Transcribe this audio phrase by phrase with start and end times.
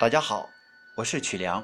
[0.00, 0.48] 大家好，
[0.96, 1.62] 我是曲良，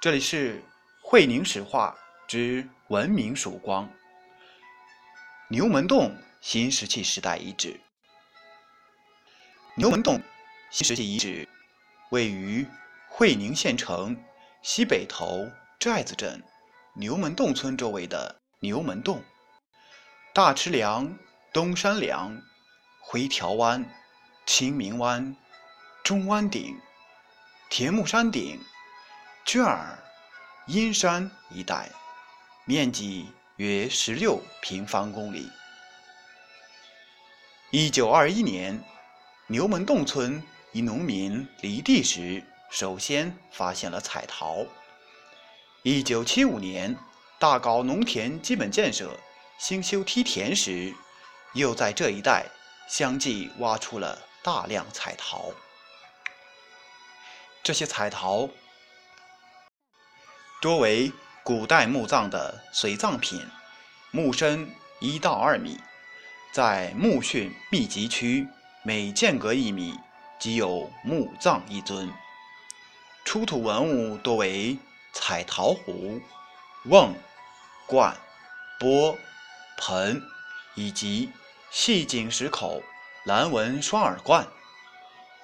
[0.00, 0.60] 这里是
[1.00, 1.96] 会宁史话
[2.26, 3.88] 之文明曙光——
[5.48, 7.80] 牛门洞新石器时代遗址。
[9.76, 10.20] 牛门洞
[10.72, 11.48] 新石器遗址
[12.10, 12.66] 位于
[13.08, 14.20] 会宁县城
[14.64, 15.48] 西北头
[15.78, 16.42] 寨子镇
[16.96, 19.22] 牛门洞村周围的牛门洞、
[20.34, 21.16] 大池梁、
[21.52, 22.36] 东山梁、
[23.00, 23.88] 回条湾、
[24.46, 25.36] 清明湾、
[26.02, 26.76] 中湾顶。
[27.74, 28.60] 田木山顶、
[29.46, 29.98] 卷儿、
[30.66, 31.88] 阴山一带，
[32.66, 35.50] 面积约十六平方公里。
[37.70, 38.78] 一九二一年，
[39.46, 40.42] 牛门洞村
[40.72, 44.66] 一农民犁地时，首先发现了彩陶。
[45.82, 46.94] 一九七五年，
[47.38, 49.18] 大搞农田基本建设，
[49.58, 50.94] 兴修梯田时，
[51.54, 52.44] 又在这一带
[52.86, 55.50] 相继挖出了大量彩陶。
[57.62, 58.48] 这些彩陶
[60.60, 61.12] 多为
[61.44, 63.40] 古代墓葬的随葬品，
[64.10, 65.78] 墓深一到二米，
[66.52, 68.48] 在墓穴密集区
[68.82, 69.96] 每间隔一米
[70.40, 72.12] 即有墓葬一尊。
[73.24, 74.76] 出土文物多为
[75.12, 76.20] 彩陶壶、
[76.86, 77.14] 瓮、
[77.86, 78.16] 罐、
[78.80, 79.16] 钵、
[79.78, 80.20] 盆，
[80.74, 81.30] 以及
[81.70, 82.82] 细颈石口
[83.24, 84.48] 蓝纹双耳罐、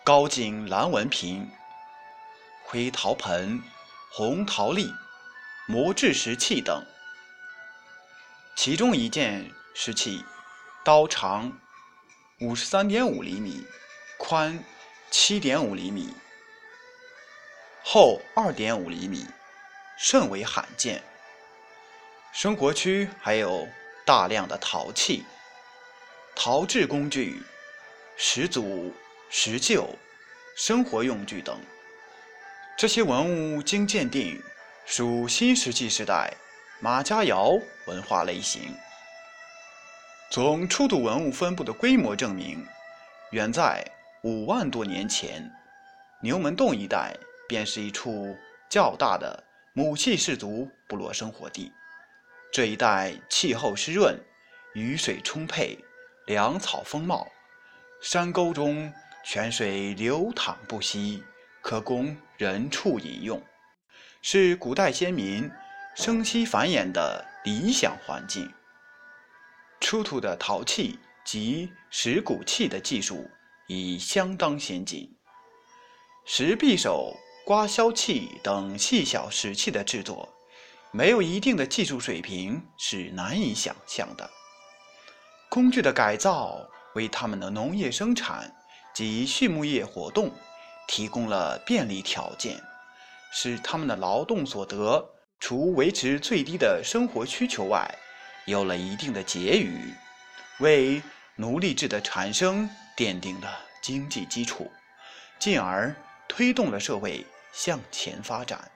[0.02, 1.48] 高颈蓝纹瓶。
[2.70, 3.62] 灰陶盆、
[4.10, 4.92] 红陶粒、
[5.66, 6.84] 磨制石器等，
[8.54, 10.22] 其中一件石器，
[10.84, 11.58] 刀长
[12.40, 13.64] 五十三点五厘米，
[14.18, 14.62] 宽
[15.10, 16.12] 七点五厘米，
[17.82, 19.26] 厚二点五厘米，
[19.98, 21.02] 甚为罕见。
[22.34, 23.66] 生活区还有
[24.04, 25.24] 大量的陶器、
[26.36, 27.42] 陶制工具、
[28.18, 28.94] 石组、
[29.30, 29.88] 石臼、
[30.54, 31.58] 生活用具等。
[32.78, 34.40] 这些文物经鉴定
[34.86, 36.32] 属新石器时代
[36.78, 38.72] 马家窑文化类型。
[40.30, 42.64] 从出土文物分布的规模证明，
[43.32, 43.84] 远在
[44.22, 45.50] 五万多年前，
[46.22, 47.16] 牛门洞一带
[47.48, 48.36] 便是一处
[48.70, 49.42] 较大的
[49.72, 51.72] 母系氏族部落生活地。
[52.52, 54.16] 这一带气候湿润，
[54.74, 55.76] 雨水充沛，
[56.26, 57.26] 粮草丰茂，
[58.00, 58.92] 山沟中
[59.24, 61.24] 泉水流淌不息。
[61.60, 63.42] 可供人畜饮用，
[64.22, 65.50] 是古代先民
[65.96, 68.48] 生息繁衍的理想环境。
[69.80, 73.28] 出土的陶器及石鼓器的技术
[73.66, 75.12] 已相当先进，
[76.26, 77.12] 石匕首、
[77.44, 80.28] 刮削器等细小石器的制作，
[80.92, 84.30] 没有一定的技术水平是难以想象的。
[85.50, 86.56] 工具的改造
[86.94, 88.54] 为他们的农业生产
[88.94, 90.32] 及畜牧业活动。
[90.88, 92.60] 提供了便利条件，
[93.30, 97.88] 使他们的劳动所得除维持最低的生活需求外，
[98.46, 99.94] 有了一定的结余，
[100.58, 101.00] 为
[101.36, 104.68] 奴隶制的产生奠定了经济基础，
[105.38, 105.94] 进而
[106.26, 108.68] 推动了社会向前发展。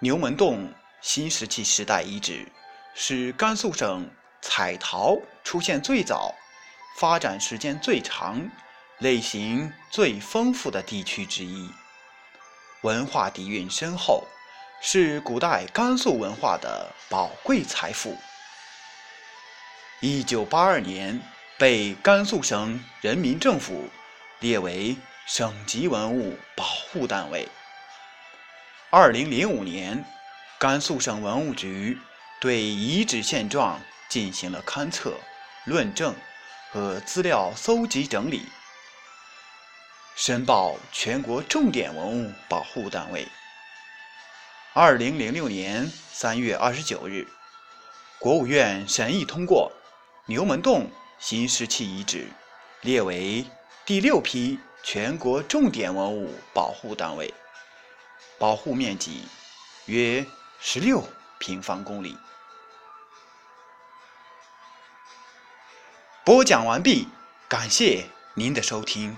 [0.00, 0.70] 牛门洞
[1.00, 2.46] 新石器时代遗址
[2.94, 4.10] 是甘肃省
[4.42, 6.34] 彩陶出现最早、
[6.98, 8.46] 发展时间最长。
[9.00, 11.70] 类型最丰富的地区之一，
[12.80, 14.26] 文化底蕴深厚，
[14.80, 18.16] 是古代甘肃文化的宝贵财富。
[20.00, 21.20] 一九八二年
[21.58, 23.90] 被甘肃省人民政府
[24.40, 24.96] 列为
[25.26, 27.46] 省级文物保护单位。
[28.88, 30.02] 二零零五年，
[30.58, 31.98] 甘肃省文物局
[32.40, 33.78] 对遗址现状
[34.08, 35.18] 进行了勘测、
[35.64, 36.14] 论证
[36.70, 38.48] 和资料搜集整理。
[40.16, 43.28] 申报全国重点文物保护单位。
[44.72, 47.28] 二零零六年三月二十九日，
[48.18, 49.70] 国务院审议通过
[50.24, 52.28] 牛门洞新石器遗址
[52.80, 53.44] 列为
[53.84, 57.34] 第六批全国重点文物保护单位，
[58.38, 59.28] 保护面积
[59.84, 60.24] 约
[60.58, 61.06] 十六
[61.38, 62.16] 平方公里。
[66.24, 67.06] 播讲完毕，
[67.48, 69.14] 感谢您的收听。